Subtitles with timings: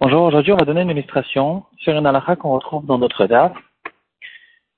[0.00, 3.52] Bonjour, aujourd'hui on va donner une illustration sur une halakha qu'on retrouve dans notre DAF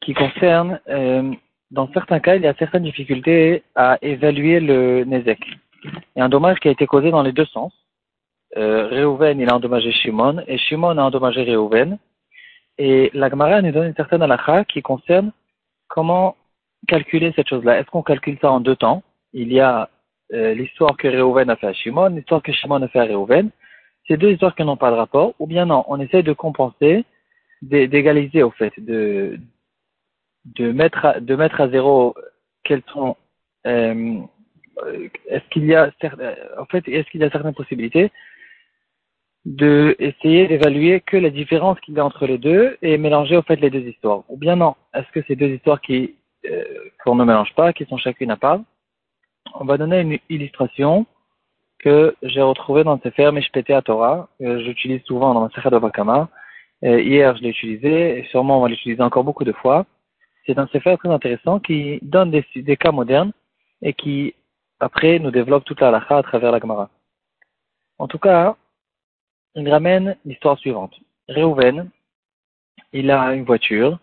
[0.00, 1.30] qui concerne, euh,
[1.70, 5.38] dans certains cas, il y a certaines difficultés à évaluer le Nezek.
[5.84, 7.72] Il y a un dommage qui a été causé dans les deux sens.
[8.56, 11.98] Euh, Reuven, il a endommagé Shimon et Shimon a endommagé Reuven.
[12.76, 15.30] Et la Gemara nous donne une certaine halakha qui concerne
[15.86, 16.34] comment
[16.88, 17.78] calculer cette chose-là.
[17.78, 19.04] Est-ce qu'on calcule ça en deux temps?
[19.32, 19.90] Il y a
[20.32, 23.50] euh, l'histoire que Reuven a fait à Shimon, l'histoire que Shimon a fait à Reuven,
[24.06, 27.04] c'est deux histoires qui n'ont pas de rapport, ou bien non, on essaie de compenser,
[27.62, 29.38] d'égaliser au fait, de,
[30.44, 32.14] de, mettre, à, de mettre à zéro
[32.64, 33.16] quels sont,
[33.66, 34.20] euh,
[35.26, 35.90] est-ce qu'il y a,
[36.58, 38.10] en fait, est-ce qu'il y a certaines possibilités
[39.44, 43.42] de essayer d'évaluer que la différence qu'il y a entre les deux et mélanger au
[43.42, 44.24] fait les deux histoires?
[44.28, 46.64] Ou bien non, est-ce que c'est deux histoires qui euh,
[47.04, 48.60] qu'on ne mélange pas, qui sont chacune à part
[49.54, 51.06] on va donner une illustration
[51.78, 55.78] que j'ai retrouvée dans Sefer Meshpete à Torah, que j'utilise souvent dans ma Sefer de
[55.78, 56.28] Bakama.
[56.82, 59.86] hier, je l'ai utilisé, et sûrement on va l'utiliser encore beaucoup de fois.
[60.46, 63.32] C'est un Sefer très intéressant qui donne des, cas modernes
[63.82, 64.34] et qui,
[64.80, 66.90] après, nous développe toute la halakha à travers la Gemara.
[67.98, 68.56] En tout cas,
[69.54, 70.94] il ramène l'histoire suivante.
[71.28, 71.90] Reuven,
[72.92, 73.98] il a une voiture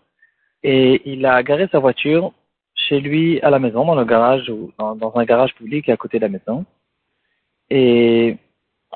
[0.64, 2.34] et il a garé sa voiture
[2.88, 6.18] chez lui à la maison, dans le garage ou dans, un garage public à côté
[6.18, 6.66] de la maison.
[7.70, 8.38] Et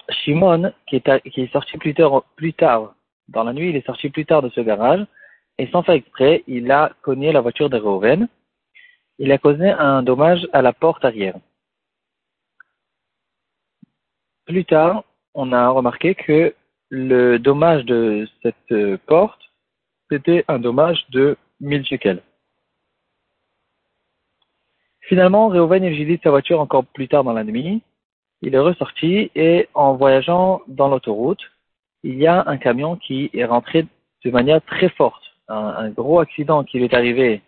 [0.09, 2.93] Shimon, qui est, sorti plus tard, plus tard
[3.27, 5.05] dans la nuit, il est sorti plus tard de ce garage
[5.59, 8.29] et sans faire exprès, il a cogné la voiture de Reuven.
[9.17, 11.35] Il a causé un dommage à la porte arrière.
[14.45, 15.03] Plus tard,
[15.33, 16.55] on a remarqué que
[16.89, 19.41] le dommage de cette porte,
[20.09, 22.23] c'était un dommage de 1000 shekels.
[25.09, 27.81] Finalement, Reuven utilise sa voiture encore plus tard dans la nuit.
[28.43, 31.41] Il est ressorti et en voyageant dans l'autoroute,
[32.03, 33.87] il y a un camion qui est rentré
[34.23, 35.23] de manière très forte.
[35.47, 37.42] Un, gros accident qui lui est arrivé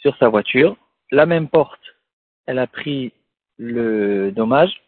[0.00, 0.74] sur sa voiture.
[1.10, 1.82] La même porte,
[2.46, 3.12] elle a pris
[3.58, 4.80] le dommage.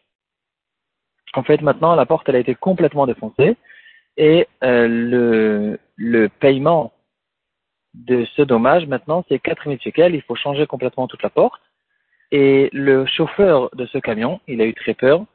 [1.35, 3.57] En fait, maintenant, la porte, elle a été complètement défoncée
[4.17, 6.93] et euh, le, le paiement
[7.93, 10.15] de ce dommage, maintenant, c'est 4000 shekels.
[10.15, 11.61] Il faut changer complètement toute la porte.
[12.31, 15.25] Et le chauffeur de ce camion, il a eu très peur.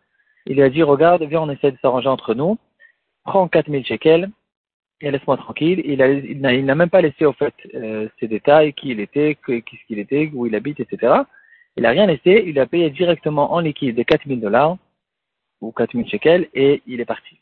[0.47, 2.59] Il a dit, regarde, viens, on essaie de s'arranger entre nous.
[3.25, 4.31] Prends 4000 shekels
[5.01, 5.83] et laisse-moi tranquille.
[5.85, 9.99] Il, n'a même pas laissé, au fait, euh, ses détails, qui il était, qu'est-ce qu'il
[9.99, 11.15] était, où il habite, etc.
[11.77, 12.45] Il n'a rien laissé.
[12.47, 14.77] Il a payé directement en liquide des 4000 dollars
[15.61, 17.39] ou 4000 shekels et il est parti.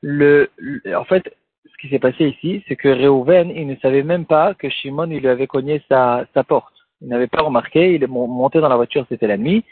[0.00, 0.50] Le,
[0.94, 4.54] en fait, ce qui s'est passé ici, c'est que Reuven, il ne savait même pas
[4.54, 6.75] que Shimon, il lui avait cogné sa porte.
[7.00, 9.64] Il n'avait pas remarqué, il est monté dans la voiture, c'était la nuit.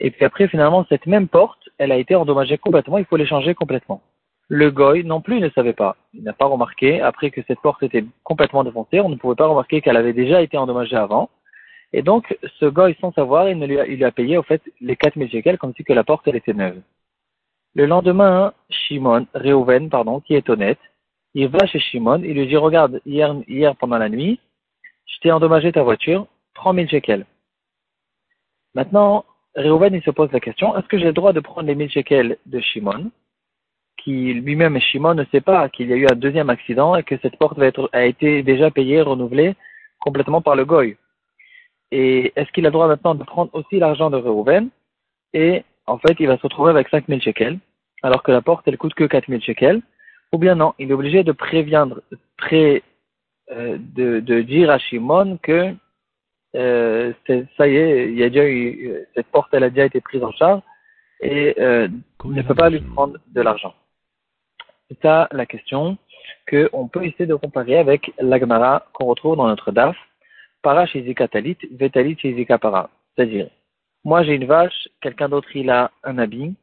[0.00, 3.54] Et puis après, finalement, cette même porte, elle a été endommagée complètement, il faut l'échanger
[3.54, 4.02] complètement.
[4.48, 5.96] Le goy non plus ne savait pas.
[6.14, 9.46] Il n'a pas remarqué, après que cette porte était complètement défoncée, on ne pouvait pas
[9.46, 11.30] remarquer qu'elle avait déjà été endommagée avant.
[11.92, 15.58] Et donc, ce goy, sans savoir, il, lui, a, payé, au fait, les 4000 shekels
[15.58, 16.80] comme si que la porte, elle était neuve.
[17.74, 20.78] Le lendemain, Shimon, Reuven, pardon, qui est honnête,
[21.34, 24.40] il va chez Shimon, il lui dit, regarde, hier, hier pendant la nuit,
[25.06, 26.26] je t'ai endommagé ta voiture,
[26.56, 27.26] 3000 shekels.
[28.74, 29.24] Maintenant,
[29.56, 31.90] Reuven, il se pose la question, est-ce que j'ai le droit de prendre les 1000
[31.90, 33.10] shekels de Shimon,
[33.96, 37.16] qui lui-même, Shimon, ne sait pas qu'il y a eu un deuxième accident et que
[37.22, 37.58] cette porte
[37.92, 39.54] a été déjà payée, renouvelée
[40.00, 40.96] complètement par le goy?
[41.90, 44.68] Et est-ce qu'il a le droit maintenant de prendre aussi l'argent de Reuven?
[45.32, 47.58] Et en fait, il va se retrouver avec 5000 shekels,
[48.02, 49.80] alors que la porte, elle coûte que 4000 shekels,
[50.32, 52.02] ou bien non, il est obligé de préviendre,
[52.36, 52.82] pré,
[53.52, 55.74] euh, de dire à Shimon que
[56.56, 57.12] euh,
[57.56, 60.22] ça y est, il y a déjà eu, cette porte, elle a déjà été prise
[60.22, 60.62] en charge
[61.20, 61.88] et euh,
[62.24, 63.74] ne peut pas lui prendre de l'argent.
[64.88, 65.98] C'est ça la question
[66.48, 69.96] qu'on peut essayer de comparer avec l'agmara qu'on retrouve dans notre DAF,
[70.62, 72.90] para shizika talit, vetalit shizika para.
[73.14, 73.48] C'est-à-dire,
[74.04, 76.54] moi j'ai une vache, quelqu'un d'autre il a un habit,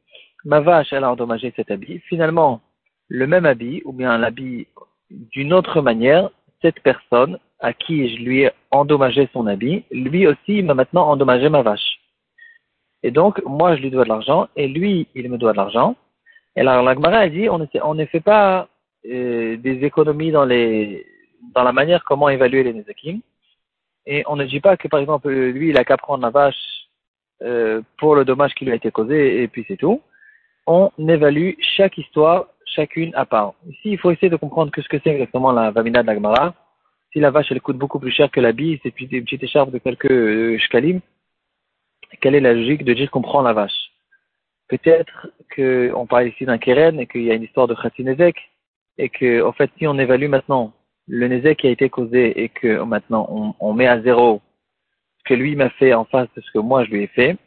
[0.46, 2.62] ma vache elle a endommagé cet habit, finalement
[3.10, 4.68] le même habit ou bien l'habit
[5.10, 6.30] d'une autre manière,
[6.64, 11.50] cette personne à qui je lui ai endommagé son habit, lui aussi m'a maintenant endommagé
[11.50, 12.00] ma vache.
[13.04, 15.96] Et donc, moi, je lui dois de l'argent, et lui, il me doit de l'argent.
[16.56, 18.68] Et alors, la a dit, on ne, fait pas
[19.06, 23.20] euh, des économies dans la manière comment évaluer les nezakim.
[24.06, 26.56] Et on ne dit pas que, par exemple, lui, il a qu'à prendre la vache
[27.42, 30.02] euh, pour le dommage qui lui a été causé, et puis c'est tout.
[30.66, 33.54] On évalue chaque histoire, chacune à part.
[33.70, 36.54] Ici, il faut essayer de comprendre que ce que c'est exactement la vamina de la
[37.12, 39.78] si la vache elle coûte beaucoup plus cher que l'habit, c'est une petite écharpe de
[39.78, 41.00] quelques euh, shkalim,
[42.22, 43.92] quelle est la logique de dire qu'on prend la vache?
[44.68, 48.36] Peut-être qu'on parle ici d'un Keren et qu'il y a une histoire de Khatinezek
[48.98, 50.74] et que, en fait, si on évalue maintenant
[51.08, 54.42] le Nezek qui a été causé et que maintenant on, on met à zéro
[55.20, 57.38] ce que lui m'a fait en face de ce que moi je lui ai fait,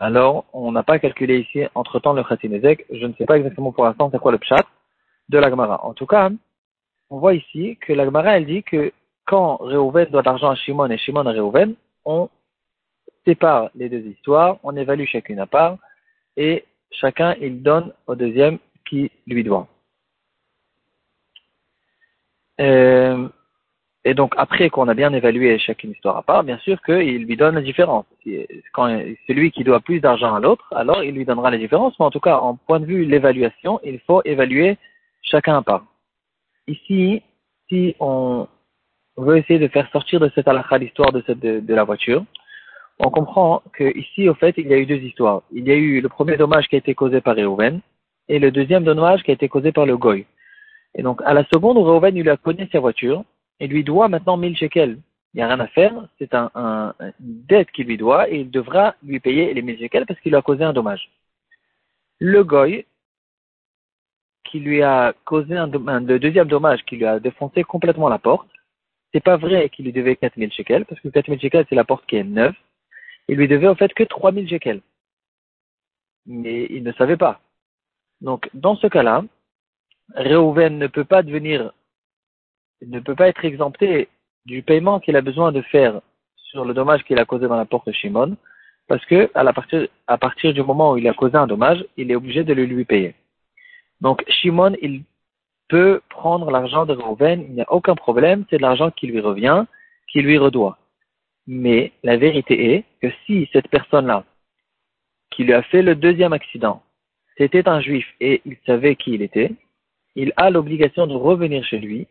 [0.00, 2.86] alors on n'a pas calculé ici entre-temps le Khatinezek.
[2.90, 4.64] Je ne sais pas exactement pour l'instant c'est quoi le pshat
[5.28, 5.84] de la Gemara.
[5.84, 6.30] En tout cas,
[7.10, 8.92] on voit ici que la Gemara elle dit que
[9.26, 11.74] quand Reuven doit de l'argent à Shimon et Shimon à Reuven,
[12.04, 12.30] on
[13.26, 15.76] sépare les deux histoires, on évalue chacune à part
[16.36, 18.58] et chacun il donne au deuxième
[18.88, 19.68] qui lui doit.
[22.60, 23.28] Euh,
[24.04, 27.36] et donc après qu'on a bien évalué chacune histoire à part, bien sûr qu'il lui
[27.36, 28.06] donne la différence.
[28.72, 28.88] Quand
[29.26, 31.94] celui qui doit plus d'argent à l'autre, alors il lui donnera la différence.
[31.98, 34.78] Mais en tout cas, en point de vue l'évaluation, il faut évaluer
[35.20, 35.84] chacun à part.
[36.66, 37.22] Ici,
[37.68, 38.48] si on
[39.18, 42.24] veut essayer de faire sortir de cette halakha l'histoire de, de, de, la voiture,
[43.00, 45.42] on comprend que ici, au fait, il y a eu deux histoires.
[45.52, 47.80] Il y a eu le premier dommage qui a été causé par Reuven
[48.28, 50.24] et le deuxième dommage qui a été causé par le Goy.
[50.94, 53.24] Et donc, à la seconde, Reuven, il a connu sa voiture
[53.60, 54.98] et lui doit maintenant 1000 shekels.
[55.32, 58.40] Il n'y a rien à faire, c'est un, un, une dette qu'il lui doit et
[58.40, 61.10] il devra lui payer les 1000 shekels parce qu'il lui a causé un dommage.
[62.18, 62.84] Le Goy,
[64.44, 68.18] qui lui a causé un, un, le deuxième dommage, qui lui a défoncé complètement la
[68.18, 68.50] porte,
[69.12, 72.06] c'est pas vrai qu'il lui devait 4000 shekels, parce que 4000 shekels, c'est la porte
[72.06, 72.54] qui est neuve.
[73.28, 74.82] Il lui devait en fait que 3000 shekels.
[76.26, 77.40] Mais il ne savait pas.
[78.20, 79.24] Donc, dans ce cas-là,
[80.14, 81.72] Reuven ne peut pas devenir,
[82.82, 84.08] ne peut pas être exempté
[84.46, 86.00] du paiement qu'il a besoin de faire
[86.36, 88.36] sur le dommage qu'il a causé dans la porte de Shimon,
[88.88, 92.42] parce que à, partir du moment où il a causé un dommage, il est obligé
[92.42, 93.14] de le lui payer.
[94.00, 95.04] Donc Shimon, il
[95.68, 99.20] peut prendre l'argent de Reuven, il n'y a aucun problème, c'est de l'argent qui lui
[99.20, 99.64] revient,
[100.08, 100.78] qui lui redoit.
[101.46, 104.24] Mais la vérité est que si cette personne-là,
[105.30, 106.82] qui lui a fait le deuxième accident,
[107.38, 109.52] c'était un juif et il savait qui il était,
[110.16, 112.08] il a l'obligation de revenir chez lui,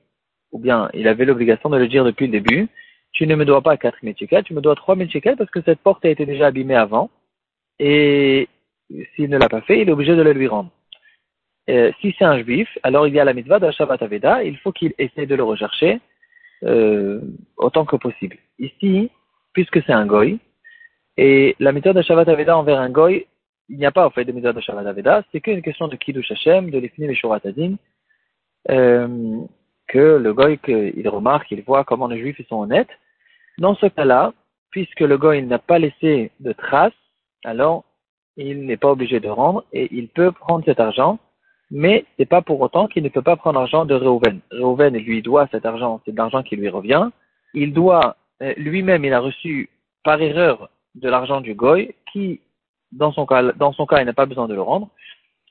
[0.52, 2.68] ou bien il avait l'obligation de le dire depuis le début,
[3.12, 5.50] tu ne me dois pas 4 000 shekels, tu me dois 3 000 shekels parce
[5.50, 7.10] que cette porte a été déjà abîmée avant,
[7.80, 8.48] et
[9.16, 10.72] s'il ne l'a pas fait, il est obligé de le lui rendre.
[11.70, 14.44] Euh, si c'est un juif, alors il y a la mitzvah de la Shabbat Aveda,
[14.44, 16.00] il faut qu'il essaie de le rechercher
[16.64, 17.22] euh,
[17.58, 18.38] autant que possible.
[18.58, 19.12] Ici,
[19.54, 20.40] puisque c'est un goy,
[21.18, 23.28] et la méthode de Shabbat Aveda envers un goy,
[23.70, 25.96] il n'y a pas en fait de méthode de Shabbat Aveda, c'est qu'une question de
[25.96, 27.76] Kiddush Hashem, de l'Ifnim et Shuratadin,
[28.72, 29.38] euh,
[29.90, 32.90] que le goy, il remarque, il voit comment les juifs sont honnêtes.
[33.58, 34.34] Dans ce cas-là,
[34.72, 36.94] puisque le goy n'a pas laissé de traces,
[37.44, 37.84] alors
[38.38, 41.20] il n'est pas obligé de rendre et il peut prendre cet argent
[41.72, 44.40] mais c'est pas pour autant qu'il ne peut pas prendre l'argent de Reuven.
[44.52, 47.10] Reuven lui doit cet argent, c'est l'argent qui lui revient.
[47.54, 49.70] Il doit, euh, lui-même, il a reçu
[50.04, 52.42] par erreur de l'argent du goy, qui,
[52.92, 54.90] dans son cas, dans son cas, il n'a pas besoin de le rendre.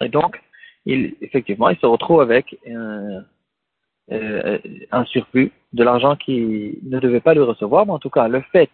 [0.01, 0.41] Et donc,
[0.87, 3.23] il, effectivement, il se retrouve avec un,
[4.11, 4.59] euh,
[4.91, 7.87] un surplus de l'argent qui ne devait pas lui recevoir.
[7.87, 8.71] Mais en tout cas, le fait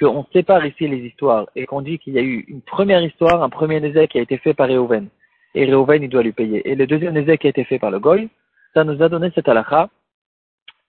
[0.00, 3.42] qu'on sépare ici les histoires et qu'on dit qu'il y a eu une première histoire,
[3.42, 5.08] un premier essai qui a été fait par Reuven,
[5.54, 6.68] et Reuven, il doit lui payer.
[6.68, 8.28] Et le deuxième essai qui a été fait par le Goy,
[8.74, 9.88] ça nous a donné cette halakha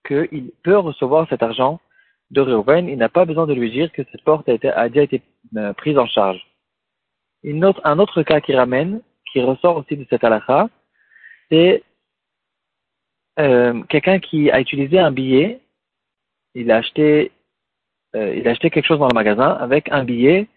[0.08, 1.80] qu'il peut recevoir cet argent
[2.32, 4.90] de Reuven, il n'a pas besoin de lui dire que cette porte a, été, a
[4.90, 5.22] déjà été
[5.58, 6.42] euh, prise en charge.
[7.44, 9.02] Une autre, un autre cas qui ramène,
[9.32, 10.70] qui ressort aussi de cette halakha,
[11.52, 11.84] c'est
[13.40, 15.60] euh, quelqu'un qui a utilisé un billet,
[16.54, 17.32] il a acheté,
[18.16, 20.48] euh, il a acheté quelque chose dans le magasin avec un billet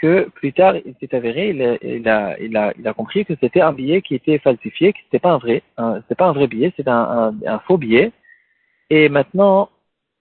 [0.00, 4.38] que plus tard, il s'est avéré, il a, compris que c'était un billet qui était
[4.38, 5.62] falsifié, que c'était pas un vrai,
[6.02, 8.10] c'était pas un vrai billet, un, un, faux billet.
[8.90, 9.70] Et maintenant,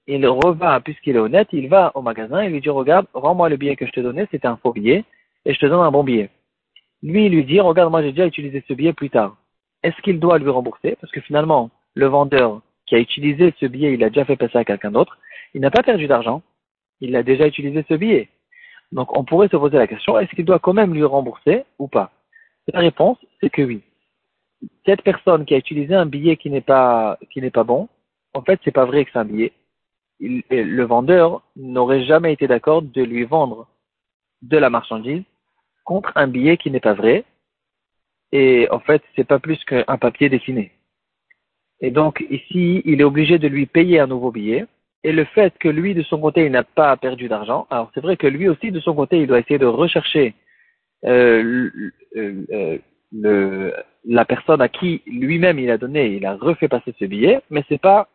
[0.07, 3.57] il revient, puisqu'il est honnête, il va au magasin et lui dit, regarde, rends-moi le
[3.57, 5.03] billet que je te donnais, c'était un faux billet,
[5.45, 6.29] et je te donne un bon billet.
[7.01, 9.35] Lui, il lui dit, regarde, moi j'ai déjà utilisé ce billet plus tard.
[9.83, 10.95] Est-ce qu'il doit lui rembourser?
[11.01, 14.57] Parce que finalement, le vendeur qui a utilisé ce billet, il a déjà fait passer
[14.57, 15.17] à quelqu'un d'autre,
[15.53, 16.41] il n'a pas perdu d'argent,
[16.99, 18.29] il a déjà utilisé ce billet.
[18.91, 21.87] Donc on pourrait se poser la question, est-ce qu'il doit quand même lui rembourser ou
[21.87, 22.11] pas?
[22.67, 23.81] La réponse, c'est que oui.
[24.85, 27.17] Cette personne qui a utilisé un billet qui n'est pas,
[27.53, 27.89] pas bon,
[28.33, 29.53] en fait, c'est pas vrai que c'est un billet.
[30.19, 33.67] Il, le vendeur n'aurait jamais été d'accord de lui vendre
[34.43, 35.23] de la marchandise
[35.83, 37.25] contre un billet qui n'est pas vrai.
[38.31, 40.71] Et en fait, c'est pas plus qu'un papier dessiné.
[41.81, 44.65] Et donc, ici, il est obligé de lui payer un nouveau billet
[45.03, 48.01] et le fait que lui, de son côté, il n'a pas perdu d'argent, alors c'est
[48.01, 50.35] vrai que lui aussi, de son côté, il doit essayer de rechercher
[51.05, 51.69] euh,
[52.15, 52.77] euh,
[53.11, 53.73] le,
[54.05, 57.63] la personne à qui lui-même il a donné, il a refait passer ce billet, mais
[57.67, 58.09] c'est pas,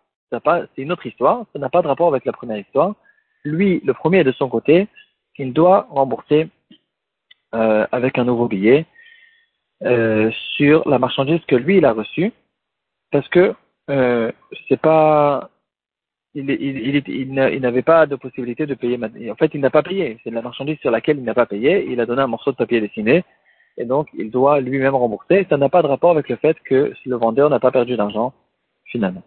[0.45, 2.95] pas c'est une autre histoire, ça n'a pas de rapport avec la première histoire.
[3.45, 4.87] Lui, le premier de son côté,
[5.39, 6.49] il doit rembourser
[7.55, 8.87] euh, avec un nouveau billet
[9.83, 12.33] euh, sur la marchandise que lui il a reçue,
[13.17, 13.55] parce que
[13.89, 14.31] euh,
[14.69, 15.49] c'est pas
[16.35, 18.99] il, il, il, il n'avait pas de possibilité de payer.
[19.31, 20.19] En fait, il n'a pas payé.
[20.23, 21.87] C'est la marchandise sur laquelle il n'a pas payé.
[21.91, 23.25] Il a donné un morceau de papier dessiné.
[23.79, 25.47] Et donc, il doit lui-même rembourser.
[25.49, 28.35] Ça n'a pas de rapport avec le fait que le vendeur n'a pas perdu d'argent,
[28.85, 29.23] finalement.